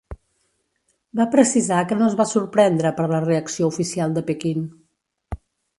Va 1.19 1.27
precisar 1.35 1.83
que 1.91 1.99
no 2.01 2.07
es 2.13 2.17
va 2.23 2.27
sorprendre 2.31 2.95
per 3.01 3.09
la 3.15 3.23
reacció 3.29 3.73
oficial 3.75 4.19
de 4.19 4.29
Pequín. 4.33 4.71